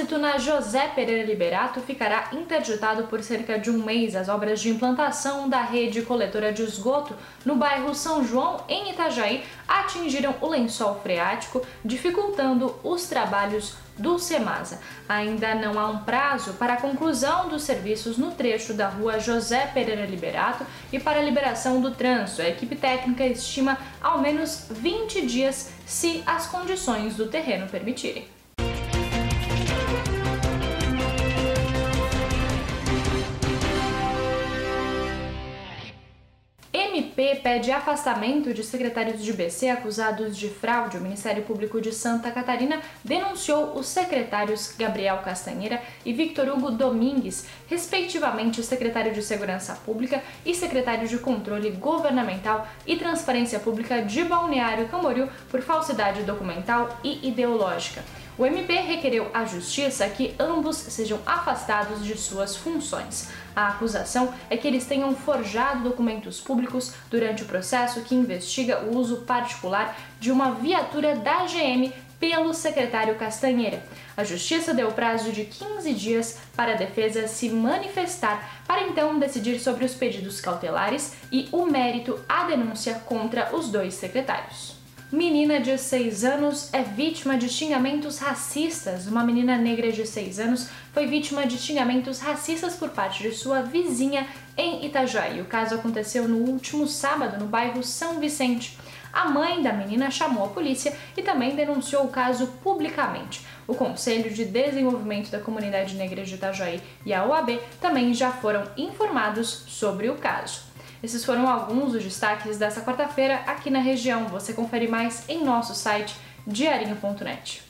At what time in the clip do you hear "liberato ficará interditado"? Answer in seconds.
1.24-3.04